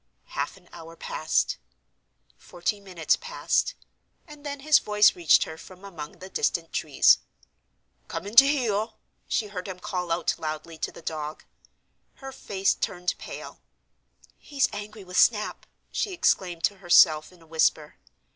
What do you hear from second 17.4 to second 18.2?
whisper.